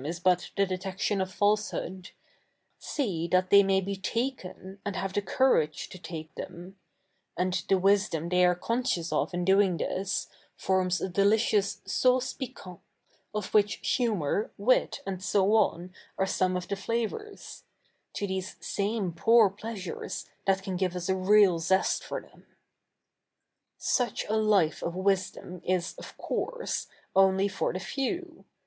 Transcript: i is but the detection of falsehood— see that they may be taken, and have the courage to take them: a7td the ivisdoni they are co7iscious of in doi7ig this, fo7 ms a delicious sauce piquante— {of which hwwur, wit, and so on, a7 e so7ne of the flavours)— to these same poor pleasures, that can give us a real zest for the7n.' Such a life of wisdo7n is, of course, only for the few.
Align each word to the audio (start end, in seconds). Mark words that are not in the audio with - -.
i 0.00 0.02
is 0.08 0.18
but 0.18 0.50
the 0.56 0.64
detection 0.64 1.20
of 1.20 1.30
falsehood— 1.30 2.12
see 2.78 3.28
that 3.28 3.50
they 3.50 3.62
may 3.62 3.82
be 3.82 3.96
taken, 3.96 4.78
and 4.82 4.96
have 4.96 5.12
the 5.12 5.20
courage 5.20 5.90
to 5.90 5.98
take 5.98 6.34
them: 6.36 6.78
a7td 7.38 7.66
the 7.68 7.74
ivisdoni 7.78 8.30
they 8.30 8.46
are 8.46 8.56
co7iscious 8.56 9.12
of 9.12 9.34
in 9.34 9.44
doi7ig 9.44 9.78
this, 9.80 10.26
fo7 10.58 10.84
ms 10.86 11.00
a 11.02 11.08
delicious 11.10 11.82
sauce 11.84 12.32
piquante— 12.32 12.80
{of 13.34 13.52
which 13.52 13.82
hwwur, 13.82 14.48
wit, 14.56 15.02
and 15.06 15.22
so 15.22 15.52
on, 15.54 15.92
a7 16.18 16.22
e 16.24 16.54
so7ne 16.54 16.56
of 16.56 16.68
the 16.68 16.76
flavours)— 16.76 17.64
to 18.14 18.26
these 18.26 18.56
same 18.58 19.12
poor 19.12 19.50
pleasures, 19.50 20.30
that 20.46 20.62
can 20.62 20.76
give 20.76 20.96
us 20.96 21.10
a 21.10 21.14
real 21.14 21.58
zest 21.58 22.02
for 22.02 22.22
the7n.' 22.22 22.44
Such 23.76 24.24
a 24.30 24.36
life 24.38 24.82
of 24.82 24.94
wisdo7n 24.94 25.60
is, 25.62 25.94
of 25.98 26.16
course, 26.16 26.86
only 27.14 27.48
for 27.48 27.74
the 27.74 27.80
few. 27.80 28.46